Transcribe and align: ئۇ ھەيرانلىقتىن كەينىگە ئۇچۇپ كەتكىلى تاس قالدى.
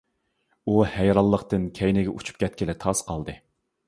ئۇ 0.69 0.77
ھەيرانلىقتىن 0.93 1.67
كەينىگە 1.79 2.13
ئۇچۇپ 2.13 2.39
كەتكىلى 2.45 2.75
تاس 2.85 3.05
قالدى. 3.11 3.37